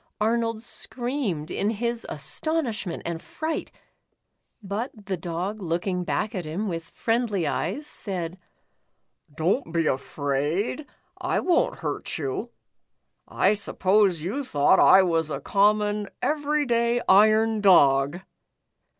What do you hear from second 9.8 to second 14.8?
afraid, I won't hurt you. I suppose you thought